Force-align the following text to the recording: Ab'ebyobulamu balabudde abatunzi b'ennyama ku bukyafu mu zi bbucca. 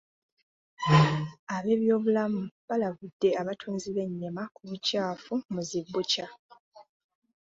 Ab'ebyobulamu 1.55 2.41
balabudde 2.67 3.29
abatunzi 3.41 3.87
b'ennyama 3.95 4.43
ku 4.55 4.61
bukyafu 4.69 5.33
mu 5.53 5.61
zi 5.67 5.79
bbucca. 5.85 6.25